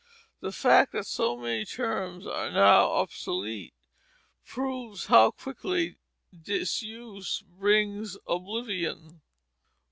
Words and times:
The 0.39 0.51
fact 0.51 0.93
that 0.93 1.05
so 1.05 1.37
many 1.37 1.63
terms 1.63 2.25
are 2.25 2.49
now 2.49 2.87
obsolete 2.89 3.75
proves 4.43 5.05
how 5.05 5.29
quickly 5.29 5.99
disuse 6.41 7.41
brings 7.47 8.17
oblivion. 8.25 9.21